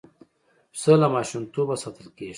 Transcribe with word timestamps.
پسه 0.71 0.93
له 1.01 1.07
ماشومتوبه 1.15 1.75
ساتل 1.83 2.07
کېږي. 2.17 2.29